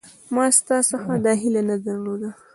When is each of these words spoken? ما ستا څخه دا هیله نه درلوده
ما 0.33 0.45
ستا 0.57 0.77
څخه 0.91 1.11
دا 1.25 1.33
هیله 1.41 1.61
نه 1.69 1.75
درلوده 1.85 2.29